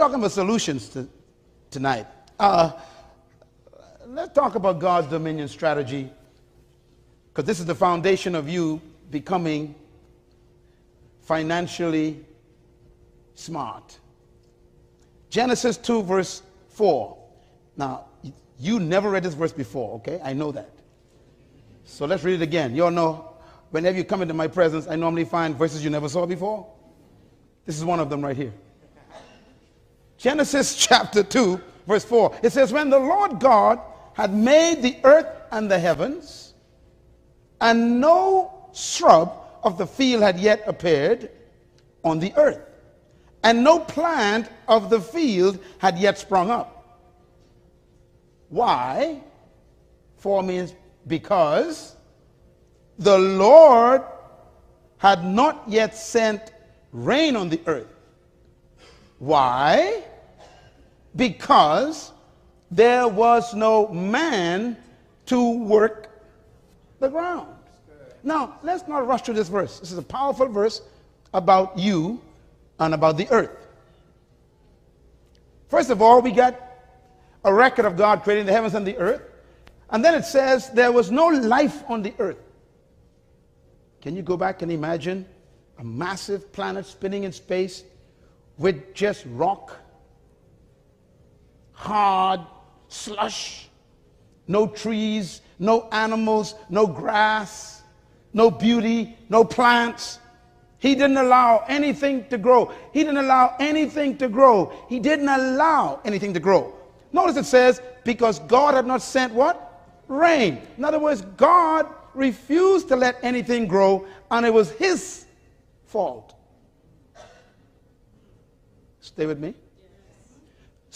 [0.00, 1.06] talking about solutions to,
[1.70, 2.06] tonight.
[2.38, 2.72] Uh,
[4.06, 6.10] let's talk about God's dominion strategy,
[7.28, 9.74] because this is the foundation of you becoming
[11.20, 12.24] financially
[13.34, 13.98] smart.
[15.28, 17.18] Genesis 2, verse 4.
[17.76, 18.06] Now,
[18.58, 20.18] you never read this verse before, okay?
[20.24, 20.70] I know that.
[21.84, 22.74] So let's read it again.
[22.74, 23.34] You all know,
[23.70, 26.66] whenever you come into my presence, I normally find verses you never saw before.
[27.66, 28.54] This is one of them right here.
[30.20, 32.36] Genesis chapter 2, verse 4.
[32.42, 33.80] It says, When the Lord God
[34.12, 36.52] had made the earth and the heavens,
[37.60, 41.30] and no shrub of the field had yet appeared
[42.04, 42.60] on the earth,
[43.42, 46.76] and no plant of the field had yet sprung up.
[48.50, 49.22] Why?
[50.18, 50.74] For means
[51.06, 51.96] because
[52.98, 54.02] the Lord
[54.98, 56.52] had not yet sent
[56.92, 57.86] rain on the earth.
[59.18, 60.04] Why?
[61.16, 62.12] Because
[62.70, 64.76] there was no man
[65.26, 66.08] to work
[66.98, 67.48] the ground.
[68.22, 69.80] Now, let's not rush through this verse.
[69.80, 70.82] This is a powerful verse
[71.32, 72.20] about you
[72.78, 73.50] and about the earth.
[75.68, 76.60] First of all, we got
[77.44, 79.22] a record of God creating the heavens and the earth.
[79.90, 82.38] And then it says there was no life on the earth.
[84.02, 85.26] Can you go back and imagine
[85.78, 87.84] a massive planet spinning in space
[88.58, 89.76] with just rock,
[91.80, 92.40] hard
[92.88, 93.68] slush,
[94.46, 97.82] no trees, no animals, no grass,
[98.34, 100.18] no beauty, no plants?
[100.78, 102.72] He didn't allow anything to grow.
[102.92, 104.72] He didn't allow anything to grow.
[104.88, 106.74] He didn't allow anything to grow.
[107.12, 109.82] Notice it says, because God had not sent what?
[110.08, 110.60] Rain.
[110.76, 115.24] In other words, God refused to let anything grow, and it was his
[115.86, 116.34] fault.
[119.00, 119.54] Stay with me.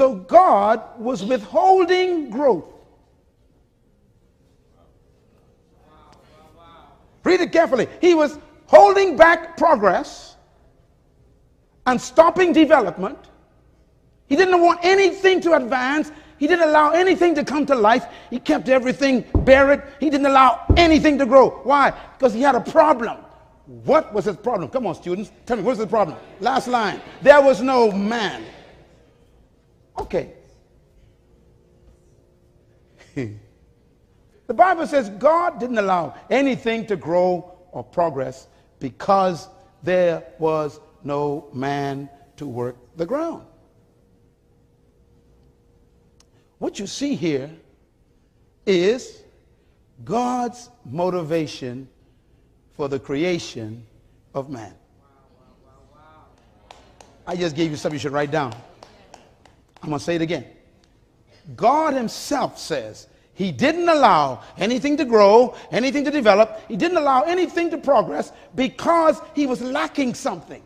[0.00, 2.64] So God was withholding growth.
[7.22, 7.86] Read it carefully.
[8.00, 10.36] He was holding back progress
[11.84, 13.18] and stopping development.
[14.26, 16.10] He didn't want anything to advance.
[16.38, 18.06] He didn't allow anything to come to life.
[18.30, 19.82] He kept everything buried.
[20.00, 21.50] He didn't allow anything to grow.
[21.64, 21.92] Why?
[22.16, 23.18] Because he had a problem.
[23.66, 24.70] What was his problem?
[24.70, 25.30] Come on, students.
[25.44, 26.16] Tell me, what's the problem?
[26.40, 27.02] Last line.
[27.20, 28.46] There was no man.
[29.98, 30.32] Okay.
[33.14, 38.46] the Bible says God didn't allow anything to grow or progress
[38.78, 39.48] because
[39.82, 43.44] there was no man to work the ground.
[46.58, 47.50] What you see here
[48.66, 49.22] is
[50.04, 51.88] God's motivation
[52.74, 53.86] for the creation
[54.34, 54.74] of man.
[57.26, 58.54] I just gave you something you should write down.
[59.82, 60.46] I'm going to say it again.
[61.56, 67.22] God Himself says He didn't allow anything to grow, anything to develop, He didn't allow
[67.22, 70.62] anything to progress because He was lacking something.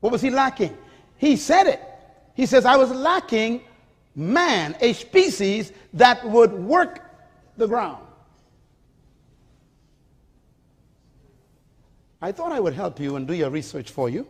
[0.00, 0.76] What was He lacking?
[1.16, 1.82] He said it.
[2.34, 3.62] He says, I was lacking
[4.14, 7.00] man, a species that would work
[7.56, 8.04] the ground.
[12.20, 14.26] I thought I would help you and do your research for you.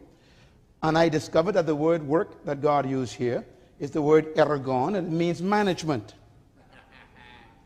[0.83, 3.45] And I discovered that the word work that God used here
[3.79, 6.15] is the word ergon, and it means management.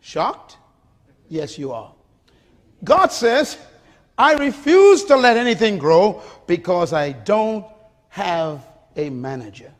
[0.00, 0.56] Shocked?
[1.28, 1.92] Yes, you are.
[2.84, 3.58] God says,
[4.18, 7.66] I refuse to let anything grow because I don't
[8.08, 9.72] have a manager.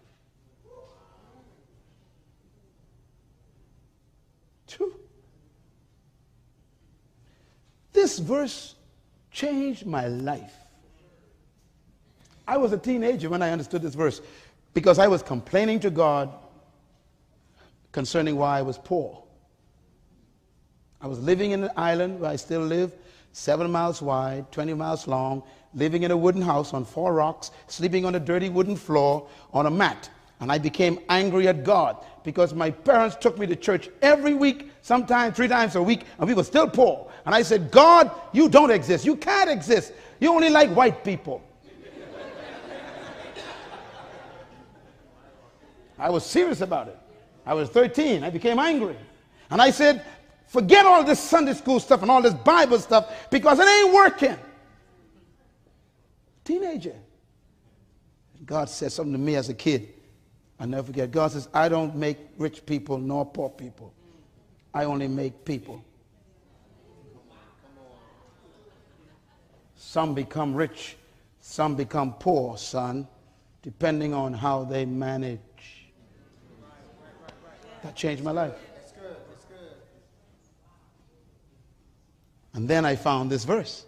[7.93, 8.75] This verse
[9.31, 10.57] changed my life.
[12.47, 14.21] I was a teenager when I understood this verse
[14.75, 16.33] because I was complaining to God
[17.93, 19.23] concerning why I was poor.
[21.01, 22.97] I was living in an island where I still live,
[23.33, 25.43] seven miles wide, 20 miles long,
[25.75, 29.67] living in a wooden house on four rocks, sleeping on a dirty wooden floor on
[29.67, 30.09] a mat.
[30.41, 34.71] And I became angry at God because my parents took me to church every week,
[34.83, 37.11] sometimes three times a week, and we were still poor.
[37.27, 39.05] And I said, God, you don't exist.
[39.05, 39.93] You can't exist.
[40.19, 41.43] You only like white people.
[46.03, 46.99] I was serious about it.
[47.47, 48.25] I was 13.
[48.25, 48.97] I became angry.
[49.51, 50.05] And I said,
[50.49, 54.37] forget all this Sunday school stuff and all this Bible stuff because it ain't working.
[56.45, 56.97] Teenager.
[58.45, 59.95] God said something to me as a kid.
[60.59, 61.13] I never forget.
[61.13, 63.95] God says, I don't make rich people nor poor people.
[64.75, 65.85] I only make people.
[69.77, 70.97] Some become rich,
[71.41, 73.07] some become poor, son.
[73.63, 75.39] depending on how they manage.
[77.83, 78.55] That changed my life.
[82.55, 83.85] And then I found this verse.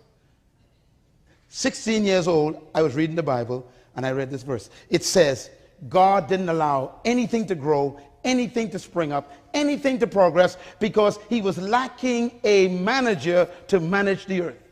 [1.49, 4.71] 16 years old, I was reading the Bible and I read this verse.
[4.91, 5.51] It says,
[5.89, 11.43] God didn't allow anything to grow, anything to spring up, anything to progress because he
[11.43, 14.63] was lacking a manager to manage the earth.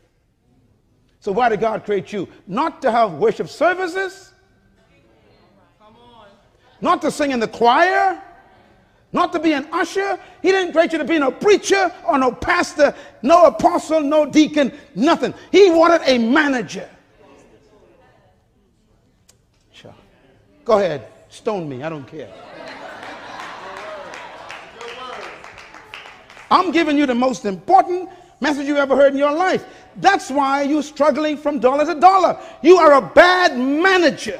[1.19, 2.27] So, why did God create you?
[2.47, 4.33] Not to have worship services,
[6.81, 8.21] not to sing in the choir,
[9.13, 10.19] not to be an usher.
[10.41, 14.73] He didn't create you to be no preacher or no pastor, no apostle, no deacon,
[14.95, 15.33] nothing.
[15.51, 16.89] He wanted a manager.
[19.71, 19.93] Sure.
[20.65, 22.33] Go ahead, stone me, I don't care.
[26.51, 29.65] I'm giving you the most important message you ever heard in your life.
[29.95, 32.39] That's why you're struggling from dollar to dollar.
[32.61, 34.39] You are a bad manager.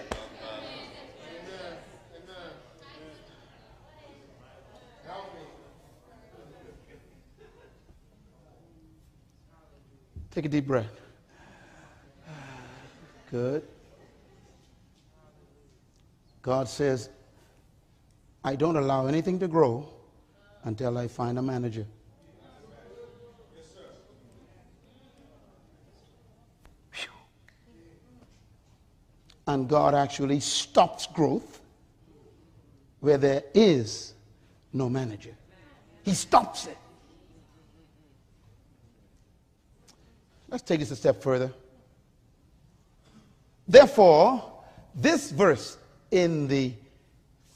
[10.33, 10.89] Take a deep breath.
[13.29, 13.63] Good.
[16.41, 17.09] God says,
[18.43, 19.87] I don't allow anything to grow
[20.63, 21.85] until I find a manager.
[29.45, 31.59] And God actually stops growth
[33.01, 34.13] where there is
[34.71, 35.35] no manager.
[36.03, 36.77] He stops it.
[40.53, 41.51] Let's take this a step further.
[43.67, 44.61] Therefore,
[44.93, 45.79] this verse
[46.11, 46.73] in the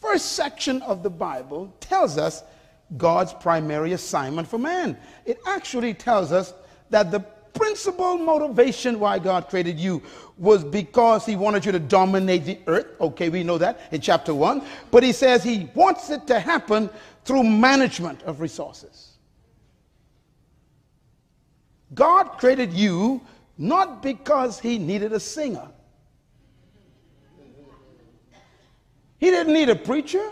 [0.02, 2.44] first section of the Bible tells us
[2.98, 4.98] God's primary assignment for man.
[5.26, 6.56] It actually tells us
[6.90, 7.20] that the
[7.54, 10.02] principal motivation why God created you
[10.40, 12.88] was because he wanted you to dominate the earth.
[13.00, 14.64] Okay, we know that in chapter 1.
[14.90, 16.90] But he says he wants it to happen
[17.26, 19.17] through management of resources.
[21.94, 23.22] God created you
[23.58, 25.70] not because he needed a singer.
[29.20, 30.30] He didn't need a preacher.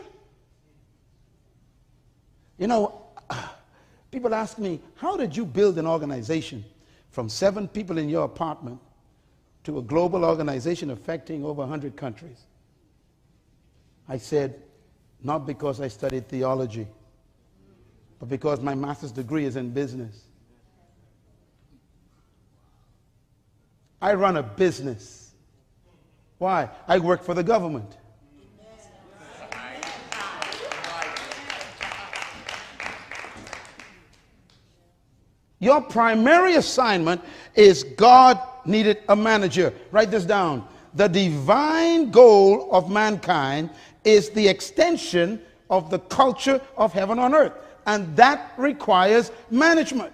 [2.58, 3.02] You know,
[4.12, 6.64] people ask me, how did you build an organization
[7.10, 8.80] from seven people in your apartment
[9.64, 12.46] to a global organization affecting over 100 countries?
[14.08, 14.62] I said,
[15.24, 16.88] not because I studied theology,
[18.20, 20.26] but because my master's degree is in business.
[24.06, 25.32] I run a business.
[26.38, 26.70] Why?
[26.88, 27.98] I work for the government.
[35.58, 37.20] Your primary assignment
[37.56, 39.74] is God needed a manager.
[39.90, 40.68] Write this down.
[40.94, 43.72] The divine goal of mankind
[44.04, 45.42] is the extension
[45.72, 47.54] of the culture of heaven on earth,
[47.88, 50.14] and that requires management.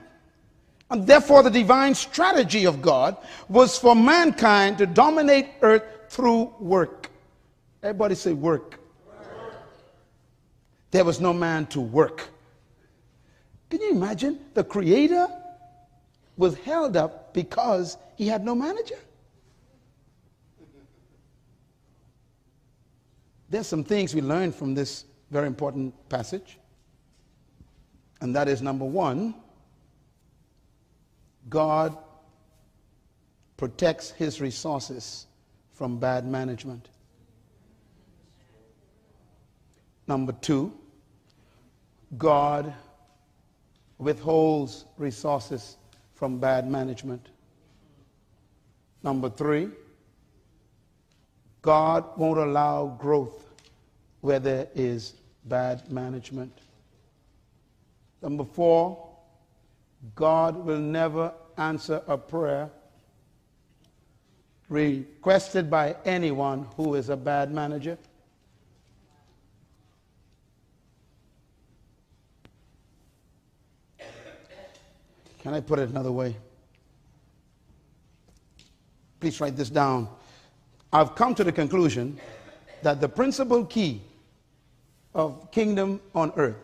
[0.92, 3.16] And therefore, the divine strategy of God
[3.48, 7.10] was for mankind to dominate earth through work.
[7.82, 8.78] Everybody say work.
[9.08, 9.56] work.
[10.92, 12.30] There was no man to work.
[13.70, 14.38] Can you imagine?
[14.54, 15.28] The Creator
[16.36, 19.00] was held up because he had no manager.
[23.50, 26.57] There's some things we learn from this very important passage.
[28.19, 29.36] And that is number one,
[31.50, 31.98] God
[33.57, 35.28] protects his resources
[35.74, 36.90] from bad management.
[40.07, 40.74] Number two,
[42.18, 42.74] God
[43.98, 45.78] withholds resources
[46.16, 47.30] from bad management.
[49.04, 49.69] Number three,
[51.62, 53.45] God won't allow growth
[54.21, 55.14] where there is
[55.45, 56.57] bad management.
[58.21, 59.10] Number four,
[60.16, 62.70] God will never answer a prayer
[64.70, 67.98] requested by anyone who is a bad manager.
[75.40, 76.36] Can I put it another way?
[79.20, 80.08] Please write this down.
[80.94, 82.20] I've come to the conclusion
[82.81, 84.02] that the principal key
[85.14, 86.58] of kingdom on earth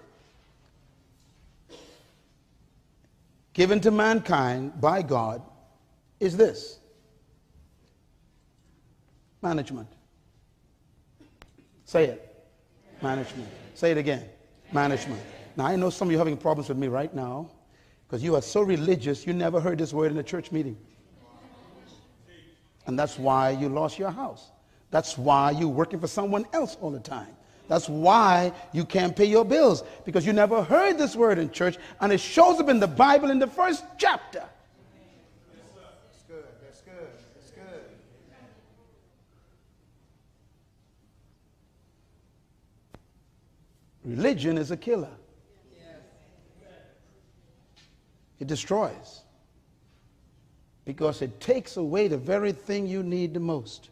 [3.57, 5.41] given to mankind by God
[6.19, 6.77] is this
[9.41, 9.87] management.
[11.83, 12.45] Say it.
[13.01, 13.49] Management.
[13.73, 14.25] Say it again.
[14.71, 15.21] Management.
[15.55, 17.49] Now, I know some of you are having problems with me right now
[18.05, 20.77] because you are so religious, you never heard this word in a church meeting.
[22.85, 24.51] And that's why you lost your house.
[24.91, 27.35] That's why you're working for someone else all the time.
[27.67, 31.77] That's why you can't pay your bills because you never heard this word in church
[31.99, 34.43] and it shows up in the Bible in the first chapter.
[35.53, 36.45] That's good.
[36.63, 37.07] That's good.
[37.35, 37.83] That's good.
[44.05, 45.09] Religion is a killer.
[48.39, 49.23] It destroys
[50.85, 53.89] because it takes away the very thing you need the most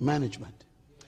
[0.00, 0.65] management.